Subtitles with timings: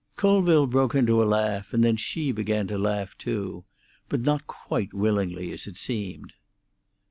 [0.15, 3.65] Colville broke into a laugh, and then she began to laugh to;
[4.09, 6.33] but not quite willingly as it seemed.